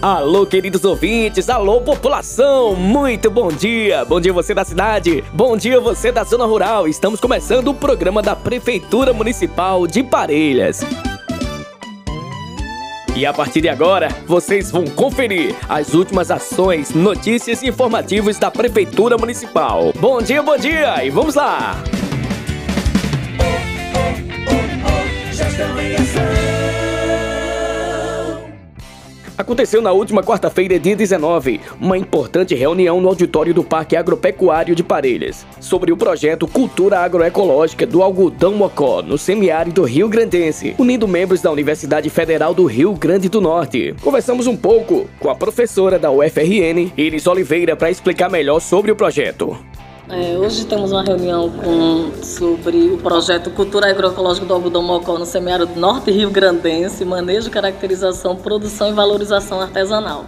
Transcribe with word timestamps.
Alô, 0.00 0.46
queridos 0.46 0.84
ouvintes, 0.84 1.50
alô, 1.50 1.80
população, 1.80 2.76
muito 2.76 3.28
bom 3.28 3.48
dia! 3.48 4.04
Bom 4.04 4.20
dia 4.20 4.32
você 4.32 4.54
da 4.54 4.64
cidade, 4.64 5.24
bom 5.32 5.56
dia 5.56 5.80
você 5.80 6.12
da 6.12 6.22
zona 6.22 6.44
rural. 6.44 6.86
Estamos 6.86 7.18
começando 7.18 7.66
o 7.66 7.74
programa 7.74 8.22
da 8.22 8.36
Prefeitura 8.36 9.12
Municipal 9.12 9.88
de 9.88 10.04
Parelhas. 10.04 10.82
E 13.16 13.26
a 13.26 13.32
partir 13.32 13.60
de 13.60 13.68
agora, 13.68 14.08
vocês 14.24 14.70
vão 14.70 14.84
conferir 14.84 15.56
as 15.68 15.92
últimas 15.94 16.30
ações, 16.30 16.94
notícias 16.94 17.60
e 17.64 17.66
informativos 17.66 18.38
da 18.38 18.52
Prefeitura 18.52 19.18
Municipal. 19.18 19.92
Bom 19.98 20.22
dia, 20.22 20.40
bom 20.44 20.56
dia 20.56 21.04
e 21.04 21.10
vamos 21.10 21.34
lá! 21.34 21.74
Gestão 25.32 25.80
em 25.80 25.96
ação. 25.96 26.47
Aconteceu 29.38 29.80
na 29.80 29.92
última 29.92 30.20
quarta-feira, 30.20 30.80
dia 30.80 30.96
19, 30.96 31.60
uma 31.80 31.96
importante 31.96 32.56
reunião 32.56 33.00
no 33.00 33.06
auditório 33.06 33.54
do 33.54 33.62
Parque 33.62 33.94
Agropecuário 33.94 34.74
de 34.74 34.82
Parelhas, 34.82 35.46
sobre 35.60 35.92
o 35.92 35.96
projeto 35.96 36.48
Cultura 36.48 36.98
Agroecológica 36.98 37.86
do 37.86 38.02
Algodão 38.02 38.54
Mocó, 38.56 39.00
no 39.00 39.16
semiárido 39.16 39.84
Rio 39.84 40.08
Grandense, 40.08 40.74
unindo 40.76 41.06
membros 41.06 41.40
da 41.40 41.52
Universidade 41.52 42.10
Federal 42.10 42.52
do 42.52 42.64
Rio 42.64 42.92
Grande 42.94 43.28
do 43.28 43.40
Norte. 43.40 43.94
Conversamos 44.02 44.48
um 44.48 44.56
pouco 44.56 45.08
com 45.20 45.30
a 45.30 45.36
professora 45.36 46.00
da 46.00 46.10
UFRN, 46.10 46.92
Iris 46.96 47.28
Oliveira, 47.28 47.76
para 47.76 47.92
explicar 47.92 48.28
melhor 48.28 48.58
sobre 48.58 48.90
o 48.90 48.96
projeto. 48.96 49.56
É, 50.10 50.38
hoje 50.38 50.64
temos 50.64 50.90
uma 50.90 51.02
reunião 51.02 51.50
com, 51.50 52.22
sobre 52.22 52.88
o 52.88 52.96
projeto 52.96 53.50
Cultura 53.50 53.90
Agroecológica 53.90 54.46
do 54.46 54.54
Algodão 54.54 54.82
Mocó 54.82 55.18
no 55.18 55.26
semiárido 55.26 55.78
Norte 55.78 56.10
Rio 56.10 56.30
Grandense, 56.30 57.04
manejo, 57.04 57.50
caracterização, 57.50 58.34
produção 58.34 58.88
e 58.88 58.92
valorização 58.92 59.60
artesanal, 59.60 60.24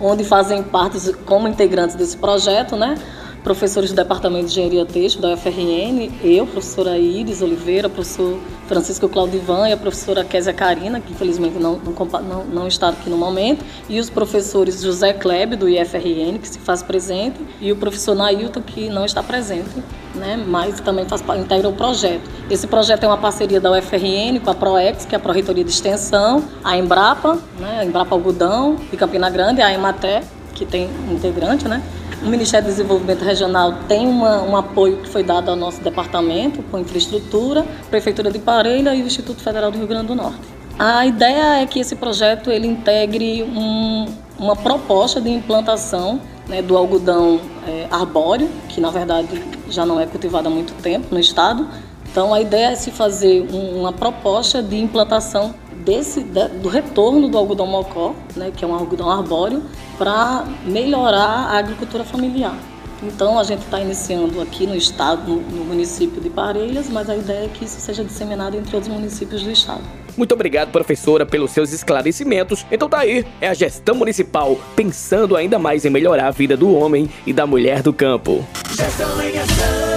onde 0.00 0.24
fazem 0.24 0.62
parte 0.62 1.12
como 1.26 1.46
integrantes 1.46 1.94
desse 1.94 2.16
projeto, 2.16 2.74
né? 2.74 2.94
Professores 3.42 3.90
do 3.90 3.96
Departamento 3.96 4.46
de 4.46 4.52
Engenharia 4.52 4.86
Texto 4.86 5.20
da 5.20 5.34
UFRN, 5.34 6.12
eu, 6.22 6.46
professora 6.46 6.96
Iris 6.96 7.42
Oliveira, 7.42 7.88
professor 7.88 8.38
Francisco 8.68 9.08
Claudivan 9.08 9.68
e 9.68 9.72
a 9.72 9.76
professora 9.76 10.22
Késia 10.22 10.52
Karina, 10.52 11.00
que 11.00 11.12
infelizmente 11.12 11.58
não, 11.58 11.76
não, 11.76 12.44
não, 12.44 12.68
está 12.68 12.90
aqui 12.90 13.10
no 13.10 13.16
momento, 13.16 13.64
e 13.88 13.98
os 13.98 14.08
professores 14.08 14.80
José 14.80 15.12
Kleb, 15.12 15.56
do 15.56 15.68
IFRN, 15.68 16.38
que 16.38 16.48
se 16.48 16.60
faz 16.60 16.84
presente, 16.84 17.40
e 17.60 17.72
o 17.72 17.76
professor 17.76 18.14
Nailton, 18.14 18.62
que 18.62 18.88
não 18.88 19.04
está 19.04 19.24
presente, 19.24 19.82
né, 20.14 20.40
mas 20.46 20.78
também 20.78 21.04
faz, 21.04 21.20
integra 21.36 21.68
o 21.68 21.72
projeto. 21.72 22.30
Esse 22.48 22.68
projeto 22.68 23.02
é 23.02 23.08
uma 23.08 23.18
parceria 23.18 23.60
da 23.60 23.72
UFRN 23.72 24.38
com 24.38 24.50
a 24.50 24.54
ProEx, 24.54 25.04
que 25.04 25.16
é 25.16 25.18
a 25.18 25.20
Pró-Reitoria 25.20 25.64
de 25.64 25.70
Extensão, 25.70 26.44
a 26.62 26.76
Embrapa, 26.76 27.36
né, 27.58 27.80
a 27.80 27.84
Embrapa 27.84 28.14
Algodão 28.14 28.76
de 28.88 28.96
Campina 28.96 29.28
Grande, 29.28 29.60
a 29.60 29.72
Ematé, 29.72 30.22
que 30.54 30.64
tem 30.64 30.88
integrante, 31.10 31.66
né? 31.66 31.82
O 32.24 32.28
Ministério 32.28 32.68
do 32.68 32.70
Desenvolvimento 32.70 33.24
Regional 33.24 33.74
tem 33.88 34.06
uma, 34.06 34.42
um 34.42 34.56
apoio 34.56 34.98
que 34.98 35.08
foi 35.08 35.24
dado 35.24 35.50
ao 35.50 35.56
nosso 35.56 35.82
departamento 35.82 36.62
com 36.70 36.78
infraestrutura, 36.78 37.66
Prefeitura 37.90 38.30
de 38.30 38.38
Parelha 38.38 38.94
e 38.94 39.02
o 39.02 39.06
Instituto 39.06 39.42
Federal 39.42 39.72
do 39.72 39.78
Rio 39.78 39.88
Grande 39.88 40.06
do 40.06 40.14
Norte. 40.14 40.40
A 40.78 41.04
ideia 41.04 41.60
é 41.60 41.66
que 41.66 41.80
esse 41.80 41.96
projeto 41.96 42.48
ele 42.48 42.68
integre 42.68 43.42
um, 43.42 44.06
uma 44.38 44.54
proposta 44.54 45.20
de 45.20 45.30
implantação 45.30 46.20
né, 46.48 46.62
do 46.62 46.76
algodão 46.76 47.40
é, 47.66 47.88
arbóreo, 47.90 48.48
que 48.68 48.80
na 48.80 48.90
verdade 48.90 49.42
já 49.68 49.84
não 49.84 49.98
é 49.98 50.06
cultivado 50.06 50.46
há 50.46 50.50
muito 50.50 50.74
tempo 50.74 51.08
no 51.10 51.18
estado. 51.18 51.66
Então 52.08 52.32
a 52.32 52.40
ideia 52.40 52.68
é 52.68 52.74
se 52.76 52.92
fazer 52.92 53.48
um, 53.52 53.80
uma 53.80 53.92
proposta 53.92 54.62
de 54.62 54.76
implantação 54.78 55.54
desse, 55.84 56.20
do 56.20 56.68
retorno 56.68 57.28
do 57.28 57.38
algodão 57.38 57.66
mocó, 57.66 58.14
né, 58.36 58.52
que 58.54 58.64
é 58.64 58.68
um 58.68 58.74
algodão 58.74 59.10
arbóreo, 59.10 59.62
para 59.98 60.44
melhorar 60.64 61.48
a 61.50 61.58
agricultura 61.58 62.04
familiar. 62.04 62.56
Então 63.02 63.38
a 63.38 63.42
gente 63.42 63.62
está 63.64 63.80
iniciando 63.80 64.40
aqui 64.40 64.66
no 64.66 64.76
estado, 64.76 65.32
no, 65.32 65.40
no, 65.40 65.64
município 65.64 66.20
de 66.20 66.30
Parelhas, 66.30 66.88
mas 66.88 67.10
a 67.10 67.16
ideia 67.16 67.46
é 67.46 67.48
que 67.48 67.64
isso 67.64 67.80
seja 67.80 68.04
disseminado 68.04 68.56
entre 68.56 68.76
outros 68.76 68.92
municípios 68.92 69.42
do 69.42 69.50
estado. 69.50 69.82
Muito 70.16 70.32
obrigado, 70.32 70.70
professora, 70.70 71.26
pelos 71.26 71.50
seus 71.50 71.72
esclarecimentos. 71.72 72.64
Então 72.70 72.88
tá 72.88 72.98
aí, 72.98 73.24
é 73.40 73.48
a 73.48 73.54
gestão 73.54 73.94
municipal 73.94 74.56
pensando 74.76 75.36
ainda 75.36 75.58
mais 75.58 75.84
em 75.84 75.90
melhorar 75.90 76.28
a 76.28 76.30
vida 76.30 76.56
do 76.56 76.72
homem 76.72 77.10
e 77.26 77.32
da 77.32 77.46
mulher 77.46 77.82
do 77.82 77.92
campo. 77.92 78.46
Gestão 78.76 79.20
em 79.20 79.38
ação. 79.38 79.91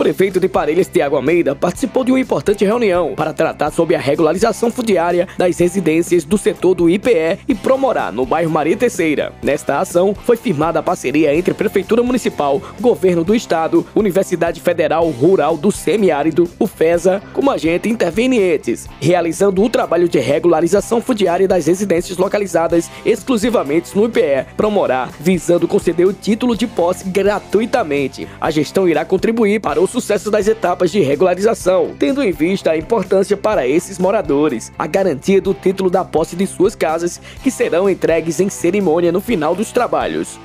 Prefeito 0.00 0.40
de 0.40 0.48
Parelhas, 0.48 0.88
Tiago 0.88 1.14
Almeida, 1.14 1.54
participou 1.54 2.02
de 2.02 2.10
uma 2.10 2.18
importante 2.18 2.64
reunião 2.64 3.12
para 3.14 3.34
tratar 3.34 3.70
sobre 3.70 3.94
a 3.94 3.98
regularização 3.98 4.70
fundiária 4.70 5.28
das 5.36 5.58
residências 5.58 6.24
do 6.24 6.38
setor 6.38 6.74
do 6.74 6.88
IPE 6.88 7.40
e 7.46 7.54
Promorá, 7.54 8.10
no 8.10 8.24
bairro 8.24 8.50
Maria 8.50 8.78
Terceira. 8.78 9.34
Nesta 9.42 9.78
ação, 9.78 10.14
foi 10.14 10.38
firmada 10.38 10.78
a 10.78 10.82
parceria 10.82 11.36
entre 11.36 11.52
Prefeitura 11.52 12.02
Municipal, 12.02 12.62
Governo 12.80 13.22
do 13.22 13.34
Estado, 13.34 13.86
Universidade 13.94 14.58
Federal 14.62 15.06
Rural 15.10 15.58
do 15.58 15.70
Semiárido, 15.70 16.48
o 16.58 16.66
FESA, 16.66 17.20
como 17.34 17.50
agente 17.50 17.90
intervenientes, 17.90 18.88
realizando 19.02 19.62
o 19.62 19.68
trabalho 19.68 20.08
de 20.08 20.18
regularização 20.18 21.02
fundiária 21.02 21.46
das 21.46 21.66
residências 21.66 22.16
localizadas 22.16 22.90
exclusivamente 23.04 23.94
no 23.94 24.06
IPE 24.06 24.46
Promorá, 24.56 25.10
visando 25.20 25.68
conceder 25.68 26.06
o 26.06 26.14
título 26.14 26.56
de 26.56 26.66
posse 26.66 27.04
gratuitamente. 27.04 28.26
A 28.40 28.50
gestão 28.50 28.88
irá 28.88 29.04
contribuir 29.04 29.60
para 29.60 29.78
o 29.78 29.89
sucesso 29.90 30.30
das 30.30 30.48
etapas 30.48 30.90
de 30.90 31.00
regularização, 31.00 31.94
tendo 31.98 32.22
em 32.22 32.32
vista 32.32 32.70
a 32.70 32.78
importância 32.78 33.36
para 33.36 33.66
esses 33.66 33.98
moradores, 33.98 34.72
a 34.78 34.86
garantia 34.86 35.40
do 35.40 35.52
título 35.52 35.90
da 35.90 36.04
posse 36.04 36.36
de 36.36 36.46
suas 36.46 36.74
casas, 36.74 37.20
que 37.42 37.50
serão 37.50 37.90
entregues 37.90 38.40
em 38.40 38.48
cerimônia 38.48 39.12
no 39.12 39.20
final 39.20 39.54
dos 39.54 39.72
trabalhos. 39.72 40.38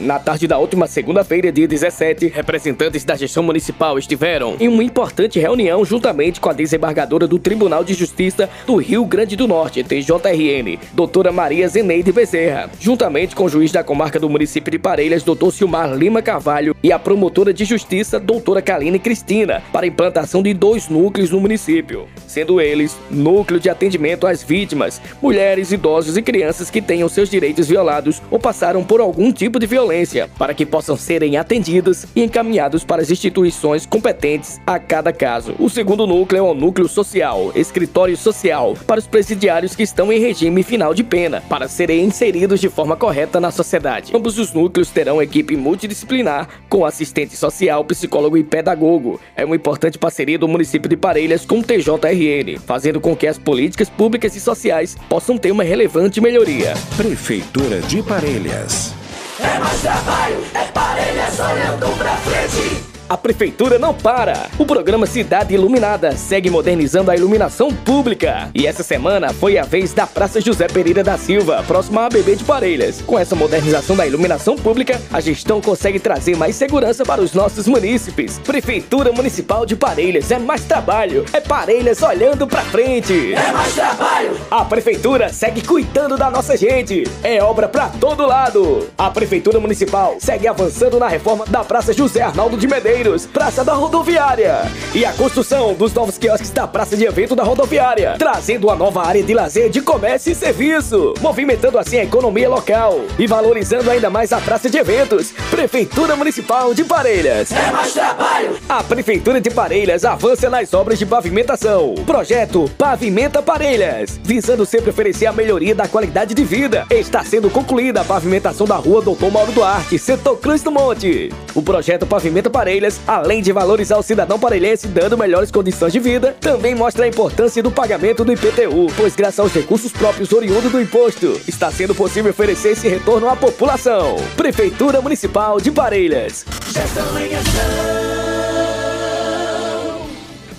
Na 0.00 0.16
tarde 0.16 0.46
da 0.46 0.56
última 0.58 0.86
segunda-feira, 0.86 1.50
dia 1.50 1.66
17, 1.66 2.28
representantes 2.28 3.04
da 3.04 3.16
gestão 3.16 3.42
municipal 3.42 3.98
estiveram 3.98 4.54
em 4.60 4.68
uma 4.68 4.84
importante 4.84 5.40
reunião 5.40 5.84
juntamente 5.84 6.40
com 6.40 6.48
a 6.48 6.52
desembargadora 6.52 7.26
do 7.26 7.36
Tribunal 7.36 7.82
de 7.82 7.94
Justiça 7.94 8.48
do 8.64 8.76
Rio 8.76 9.04
Grande 9.04 9.34
do 9.34 9.48
Norte, 9.48 9.82
TJRN, 9.82 10.78
doutora 10.92 11.32
Maria 11.32 11.66
Zeneide 11.66 12.12
Bezerra, 12.12 12.70
juntamente 12.78 13.34
com 13.34 13.46
o 13.46 13.48
juiz 13.48 13.72
da 13.72 13.82
comarca 13.82 14.20
do 14.20 14.30
município 14.30 14.70
de 14.70 14.78
Parelhas, 14.78 15.24
doutor 15.24 15.50
Silmar 15.52 15.92
Lima 15.92 16.22
Carvalho, 16.22 16.76
e 16.80 16.92
a 16.92 16.98
promotora 16.98 17.52
de 17.52 17.64
justiça, 17.64 18.20
doutora 18.20 18.62
Kaline 18.62 19.00
Cristina, 19.00 19.64
para 19.72 19.84
a 19.84 19.88
implantação 19.88 20.44
de 20.44 20.54
dois 20.54 20.88
núcleos 20.88 21.30
no 21.30 21.40
município, 21.40 22.06
sendo 22.24 22.60
eles 22.60 22.96
núcleo 23.10 23.58
de 23.58 23.68
atendimento 23.68 24.28
às 24.28 24.44
vítimas, 24.44 25.02
mulheres, 25.20 25.72
idosos 25.72 26.16
e 26.16 26.22
crianças 26.22 26.70
que 26.70 26.80
tenham 26.80 27.08
seus 27.08 27.28
direitos 27.28 27.66
violados 27.66 28.22
ou 28.30 28.38
passaram 28.38 28.84
por 28.84 29.00
algum 29.00 29.32
tipo 29.32 29.58
de 29.58 29.66
violência 29.66 29.87
violência, 29.88 30.28
para 30.38 30.52
que 30.52 30.66
possam 30.66 30.96
serem 30.96 31.36
atendidos 31.36 32.04
e 32.14 32.22
encaminhados 32.22 32.84
para 32.84 33.00
as 33.00 33.10
instituições 33.10 33.86
competentes 33.86 34.60
a 34.66 34.78
cada 34.78 35.12
caso. 35.12 35.54
O 35.58 35.70
segundo 35.70 36.06
núcleo 36.06 36.38
é 36.38 36.42
o 36.42 36.54
núcleo 36.54 36.86
social, 36.86 37.50
escritório 37.54 38.16
social, 38.16 38.76
para 38.86 39.00
os 39.00 39.06
presidiários 39.06 39.74
que 39.74 39.82
estão 39.82 40.12
em 40.12 40.20
regime 40.20 40.62
final 40.62 40.92
de 40.92 41.02
pena, 41.02 41.42
para 41.48 41.68
serem 41.68 42.04
inseridos 42.04 42.60
de 42.60 42.68
forma 42.68 42.96
correta 42.96 43.40
na 43.40 43.50
sociedade. 43.50 44.12
Ambos 44.14 44.38
os 44.38 44.52
núcleos 44.52 44.90
terão 44.90 45.22
equipe 45.22 45.56
multidisciplinar, 45.56 46.48
com 46.68 46.84
assistente 46.84 47.34
social, 47.34 47.84
psicólogo 47.84 48.36
e 48.36 48.44
pedagogo. 48.44 49.18
É 49.34 49.44
uma 49.44 49.56
importante 49.56 49.98
parceria 49.98 50.38
do 50.38 50.48
município 50.48 50.88
de 50.88 50.96
Parelhas 50.96 51.46
com 51.46 51.60
o 51.60 51.62
TJRN, 51.62 52.58
fazendo 52.66 53.00
com 53.00 53.16
que 53.16 53.26
as 53.26 53.38
políticas 53.38 53.88
públicas 53.88 54.36
e 54.36 54.40
sociais 54.40 54.96
possam 55.08 55.38
ter 55.38 55.50
uma 55.50 55.62
relevante 55.62 56.20
melhoria. 56.20 56.74
Prefeitura 56.96 57.80
de 57.80 58.02
Parelhas. 58.02 58.97
É 59.40 59.58
mais 59.60 59.80
trabalho, 59.80 60.44
é 60.52 60.64
parelha 60.72 61.30
sonhando 61.30 61.96
pra 61.96 62.16
frente. 62.16 62.87
A 63.08 63.16
prefeitura 63.16 63.78
não 63.78 63.94
para. 63.94 64.50
O 64.58 64.66
programa 64.66 65.06
Cidade 65.06 65.54
Iluminada 65.54 66.14
segue 66.14 66.50
modernizando 66.50 67.10
a 67.10 67.16
iluminação 67.16 67.72
pública. 67.72 68.50
E 68.54 68.66
essa 68.66 68.82
semana 68.82 69.32
foi 69.32 69.56
a 69.56 69.62
vez 69.62 69.94
da 69.94 70.06
Praça 70.06 70.42
José 70.42 70.66
Pereira 70.66 71.02
da 71.02 71.16
Silva, 71.16 71.64
próxima 71.66 72.02
à 72.02 72.06
ABB 72.06 72.36
de 72.36 72.44
Parelhas. 72.44 73.00
Com 73.00 73.18
essa 73.18 73.34
modernização 73.34 73.96
da 73.96 74.06
iluminação 74.06 74.56
pública, 74.56 75.00
a 75.10 75.20
gestão 75.20 75.58
consegue 75.58 75.98
trazer 75.98 76.36
mais 76.36 76.54
segurança 76.56 77.02
para 77.02 77.22
os 77.22 77.32
nossos 77.32 77.66
munícipes. 77.66 78.38
Prefeitura 78.40 79.10
Municipal 79.10 79.64
de 79.64 79.74
Parelhas 79.74 80.30
é 80.30 80.38
mais 80.38 80.64
trabalho. 80.64 81.24
É 81.32 81.40
Parelhas 81.40 82.02
olhando 82.02 82.46
pra 82.46 82.60
frente. 82.60 83.32
É 83.32 83.52
mais 83.52 83.74
trabalho. 83.74 84.38
A 84.50 84.66
prefeitura 84.66 85.32
segue 85.32 85.62
cuidando 85.62 86.18
da 86.18 86.30
nossa 86.30 86.58
gente. 86.58 87.04
É 87.22 87.42
obra 87.42 87.68
pra 87.68 87.88
todo 87.88 88.26
lado. 88.26 88.86
A 88.98 89.10
prefeitura 89.10 89.58
municipal 89.58 90.16
segue 90.18 90.46
avançando 90.46 90.98
na 90.98 91.08
reforma 91.08 91.46
da 91.46 91.64
Praça 91.64 91.94
José 91.94 92.20
Arnaldo 92.20 92.56
de 92.58 92.66
Medeiros, 92.66 92.97
Praça 93.32 93.64
da 93.64 93.74
Rodoviária. 93.74 94.62
E 94.92 95.04
a 95.04 95.12
construção 95.12 95.72
dos 95.72 95.94
novos 95.94 96.18
quiosques 96.18 96.50
da 96.50 96.66
Praça 96.66 96.96
de 96.96 97.04
Evento 97.04 97.36
da 97.36 97.44
Rodoviária, 97.44 98.16
trazendo 98.18 98.66
uma 98.66 98.74
nova 98.74 99.06
área 99.06 99.22
de 99.22 99.32
lazer, 99.32 99.70
de 99.70 99.80
comércio 99.80 100.32
e 100.32 100.34
serviço, 100.34 101.14
movimentando 101.20 101.78
assim 101.78 101.98
a 101.98 102.02
economia 102.02 102.48
local 102.48 103.02
e 103.16 103.24
valorizando 103.24 103.88
ainda 103.88 104.10
mais 104.10 104.32
a 104.32 104.40
Praça 104.40 104.68
de 104.68 104.78
Eventos. 104.78 105.30
Prefeitura 105.48 106.16
Municipal 106.16 106.74
de 106.74 106.82
Parelhas. 106.82 107.52
É 107.52 107.70
mais 107.70 107.92
trabalho. 107.92 108.58
A 108.68 108.82
Prefeitura 108.82 109.40
de 109.40 109.50
Parelhas 109.50 110.04
avança 110.04 110.50
nas 110.50 110.74
obras 110.74 110.98
de 110.98 111.06
pavimentação. 111.06 111.94
Projeto 112.04 112.68
Pavimenta 112.76 113.40
Parelhas, 113.40 114.18
visando 114.24 114.66
sempre 114.66 114.90
oferecer 114.90 115.26
a 115.26 115.32
melhoria 115.32 115.72
da 115.74 115.86
qualidade 115.86 116.34
de 116.34 116.42
vida. 116.42 116.84
Está 116.90 117.22
sendo 117.22 117.48
concluída 117.48 118.00
a 118.00 118.04
pavimentação 118.04 118.66
da 118.66 118.74
rua 118.74 119.02
Doutor 119.02 119.30
Mauro 119.30 119.52
Duarte, 119.52 119.98
setor 120.00 120.36
Cruz 120.38 120.62
do 120.64 120.72
Monte. 120.72 121.32
O 121.54 121.62
projeto 121.62 122.06
Pavimenta 122.06 122.50
Parelhas, 122.50 122.87
além 123.06 123.42
de 123.42 123.52
valorizar 123.52 123.98
o 123.98 124.02
cidadão 124.02 124.38
parelhense 124.38 124.86
dando 124.86 125.18
melhores 125.18 125.50
condições 125.50 125.92
de 125.92 126.00
vida, 126.00 126.36
também 126.40 126.74
mostra 126.74 127.04
a 127.04 127.08
importância 127.08 127.62
do 127.62 127.70
pagamento 127.70 128.24
do 128.24 128.32
IPTU, 128.32 128.92
pois 128.96 129.14
graças 129.14 129.40
aos 129.40 129.52
recursos 129.52 129.92
próprios 129.92 130.32
oriundos 130.32 130.70
do 130.70 130.80
imposto, 130.80 131.40
está 131.46 131.70
sendo 131.70 131.94
possível 131.94 132.30
oferecer 132.30 132.70
esse 132.70 132.88
retorno 132.88 133.28
à 133.28 133.36
população. 133.36 134.16
Prefeitura 134.36 135.00
Municipal 135.00 135.60
de 135.60 135.70
Parelhas. 135.70 136.44
Gestão 136.72 137.18
em 137.18 137.34
ação. 137.34 138.07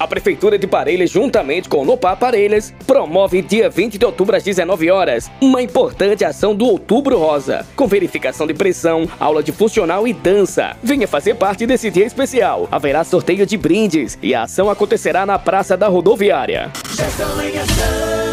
Prefeitura 0.09 0.57
de 0.57 0.67
Parelhas, 0.67 1.11
juntamente 1.11 1.69
com 1.69 1.77
o 1.77 1.85
Nopar 1.85 2.17
Parelhas, 2.17 2.73
promove 2.85 3.41
dia 3.41 3.69
20 3.69 3.97
de 3.97 4.05
outubro 4.05 4.35
às 4.35 4.43
19 4.43 4.89
horas 4.89 5.29
uma 5.39 5.61
importante 5.61 6.25
ação 6.25 6.55
do 6.55 6.65
Outubro 6.65 7.17
Rosa, 7.17 7.65
com 7.75 7.87
verificação 7.87 8.47
de 8.47 8.53
pressão, 8.53 9.07
aula 9.19 9.43
de 9.43 9.51
funcional 9.51 10.07
e 10.07 10.13
dança. 10.13 10.75
Venha 10.81 11.07
fazer 11.07 11.35
parte 11.35 11.65
desse 11.65 11.91
dia 11.91 12.05
especial. 12.05 12.67
Haverá 12.71 13.03
sorteio 13.03 13.45
de 13.45 13.55
brindes 13.55 14.17
e 14.21 14.33
a 14.33 14.43
ação 14.43 14.69
acontecerá 14.69 15.25
na 15.25 15.37
Praça 15.37 15.77
da 15.77 15.87
Rodoviária. 15.87 16.71
Gestão 16.89 17.41
em 17.41 17.57
ação. 17.57 18.28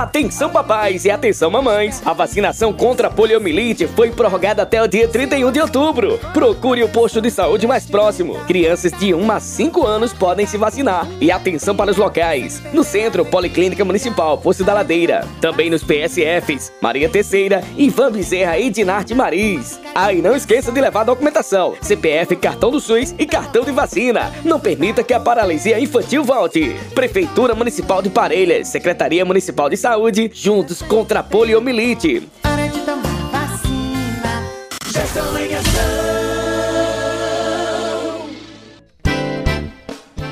Atenção 0.00 0.48
papais 0.48 1.04
e 1.04 1.10
atenção 1.10 1.50
mamães! 1.50 2.00
A 2.06 2.14
vacinação 2.14 2.72
contra 2.72 3.08
a 3.08 3.10
poliomielite 3.10 3.86
foi 3.86 4.10
prorrogada 4.10 4.62
até 4.62 4.82
o 4.82 4.88
dia 4.88 5.06
31 5.06 5.52
de 5.52 5.60
outubro. 5.60 6.18
Procure 6.32 6.82
o 6.82 6.88
posto 6.88 7.20
de 7.20 7.30
saúde 7.30 7.66
mais 7.66 7.84
próximo. 7.84 8.42
Crianças 8.46 8.92
de 8.92 9.12
1 9.12 9.30
a 9.30 9.38
5 9.38 9.86
anos 9.86 10.14
podem 10.14 10.46
se 10.46 10.56
vacinar. 10.56 11.06
E 11.20 11.30
atenção 11.30 11.76
para 11.76 11.90
os 11.90 11.98
locais. 11.98 12.62
No 12.72 12.82
Centro 12.82 13.26
Policlínica 13.26 13.84
Municipal, 13.84 14.38
Poço 14.38 14.64
da 14.64 14.72
Ladeira. 14.72 15.28
Também 15.38 15.68
nos 15.68 15.84
PSFs, 15.84 16.72
Maria 16.80 17.10
Terceira, 17.10 17.62
Ivan 17.76 18.10
Bezerra 18.10 18.58
e 18.58 18.70
Dinarte 18.70 19.14
Maris. 19.14 19.78
Ah, 19.94 20.14
e 20.14 20.22
não 20.22 20.34
esqueça 20.34 20.72
de 20.72 20.80
levar 20.80 21.04
documentação, 21.04 21.74
CPF, 21.82 22.36
cartão 22.36 22.70
do 22.70 22.80
SUS 22.80 23.14
e 23.18 23.26
cartão 23.26 23.64
de 23.64 23.72
vacina. 23.72 24.32
Não 24.44 24.58
permita 24.58 25.02
que 25.02 25.12
a 25.12 25.20
paralisia 25.20 25.78
infantil 25.78 26.24
volte. 26.24 26.74
Prefeitura 26.94 27.54
Municipal 27.54 28.00
de 28.00 28.08
Parelhas, 28.08 28.68
Secretaria 28.68 29.26
Municipal 29.26 29.68
de 29.68 29.76
Saúde, 29.76 29.89
juntos 30.32 30.82
contra 30.82 31.20
a 31.20 31.22
poliomielite. 31.22 32.28
Hora 32.44 32.68
de 32.68 32.80
tomar 32.80 33.30
vacina. 33.30 34.42
Gestão 34.86 35.38
em 35.38 35.54
ação. 35.54 35.70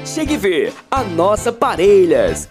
Chegue 0.04 0.36
ver 0.36 0.72
a 0.90 1.02
nossa 1.02 1.52
Parelhas. 1.52 2.48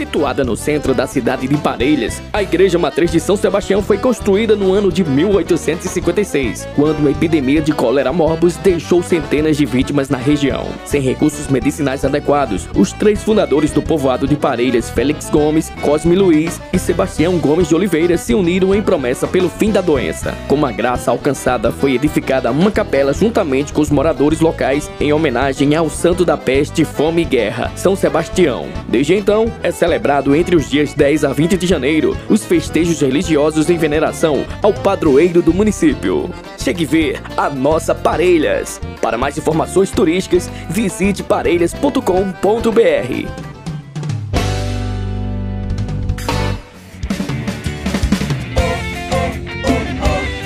Situada 0.00 0.42
no 0.42 0.56
centro 0.56 0.94
da 0.94 1.06
cidade 1.06 1.46
de 1.46 1.58
Parelhas, 1.58 2.22
a 2.32 2.42
Igreja 2.42 2.78
Matriz 2.78 3.12
de 3.12 3.20
São 3.20 3.36
Sebastião 3.36 3.82
foi 3.82 3.98
construída 3.98 4.56
no 4.56 4.72
ano 4.72 4.90
de 4.90 5.04
1856, 5.04 6.66
quando 6.74 7.00
uma 7.00 7.10
epidemia 7.10 7.60
de 7.60 7.70
cólera 7.74 8.10
morbus 8.10 8.56
deixou 8.56 9.02
centenas 9.02 9.58
de 9.58 9.66
vítimas 9.66 10.08
na 10.08 10.16
região. 10.16 10.66
Sem 10.86 11.02
recursos 11.02 11.48
medicinais 11.48 12.02
adequados, 12.02 12.66
os 12.74 12.92
três 12.92 13.22
fundadores 13.22 13.72
do 13.72 13.82
povoado 13.82 14.26
de 14.26 14.36
Parelhas, 14.36 14.88
Félix 14.88 15.28
Gomes, 15.28 15.68
Cosme 15.82 16.16
Luiz 16.16 16.58
e 16.72 16.78
Sebastião 16.78 17.36
Gomes 17.36 17.68
de 17.68 17.74
Oliveira, 17.74 18.16
se 18.16 18.32
uniram 18.32 18.74
em 18.74 18.80
promessa 18.80 19.28
pelo 19.28 19.50
fim 19.50 19.70
da 19.70 19.82
doença. 19.82 20.34
Com 20.48 20.64
a 20.64 20.72
graça 20.72 21.10
alcançada, 21.10 21.70
foi 21.70 21.92
edificada 21.92 22.50
uma 22.50 22.70
capela 22.70 23.12
juntamente 23.12 23.70
com 23.74 23.82
os 23.82 23.90
moradores 23.90 24.40
locais 24.40 24.90
em 24.98 25.12
homenagem 25.12 25.76
ao 25.76 25.90
santo 25.90 26.24
da 26.24 26.38
peste, 26.38 26.86
fome 26.86 27.20
e 27.20 27.26
guerra, 27.26 27.70
São 27.76 27.94
Sebastião. 27.94 28.66
Desde 28.88 29.14
então, 29.14 29.52
é 29.62 29.70
entre 30.34 30.56
os 30.56 30.68
dias 30.68 30.94
10 30.94 31.24
a 31.24 31.32
20 31.32 31.56
de 31.56 31.66
janeiro 31.66 32.16
os 32.28 32.44
festejos 32.44 33.00
religiosos 33.00 33.68
em 33.70 33.76
veneração 33.76 34.44
ao 34.62 34.72
padroeiro 34.72 35.42
do 35.42 35.52
município. 35.52 36.30
Chegue 36.58 36.84
ver 36.84 37.20
a 37.36 37.48
nossa 37.48 37.94
Parelhas. 37.94 38.80
Para 39.00 39.18
mais 39.18 39.36
informações 39.38 39.90
turísticas, 39.90 40.50
visite 40.68 41.22
parelhas.com.br. 41.22 42.00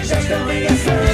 Gestão 0.04 0.52
em 0.52 0.66
ação. 0.66 1.13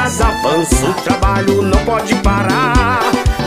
Minas 0.00 0.18
avança, 0.22 0.86
o 0.86 0.94
trabalho 0.94 1.60
não 1.60 1.78
pode 1.84 2.14
parar. 2.16 3.00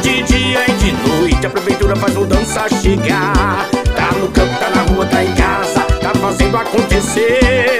De 0.04 0.22
dia 0.22 0.64
e 0.68 0.72
de 0.74 0.92
noite 0.92 1.48
a 1.48 1.50
prefeitura 1.50 1.96
faz 1.96 2.14
mudança 2.14 2.70
chegar. 2.70 3.68
Tá 3.96 4.12
no 4.20 4.28
campo, 4.28 4.56
tá 4.60 4.70
na 4.70 4.84
rua, 4.84 5.04
tá 5.08 5.24
em 5.24 5.34
casa, 5.34 5.80
tá 6.00 6.14
fazendo 6.14 6.56
acontecer. 6.56 7.80